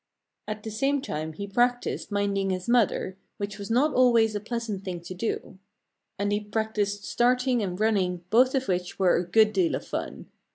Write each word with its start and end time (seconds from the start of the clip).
At 0.47 0.63
the 0.63 0.71
same 0.71 0.99
time 0.99 1.33
he 1.33 1.45
practiced 1.45 2.11
minding 2.11 2.49
his 2.49 2.67
mother, 2.67 3.17
which 3.37 3.59
was 3.59 3.69
not 3.69 3.93
always 3.93 4.33
a 4.33 4.39
pleasant 4.39 4.83
thing 4.83 4.99
to 5.01 5.13
do. 5.13 5.59
And 6.17 6.31
he 6.31 6.39
practiced 6.39 7.05
starting 7.05 7.61
and 7.61 7.79
running, 7.79 8.23
both 8.31 8.55
of 8.55 8.67
which 8.67 8.97
were 8.97 9.15
a 9.15 9.23
good 9.23 9.53
deal 9.53 9.75
of 9.75 9.85
fun. 9.87 10.25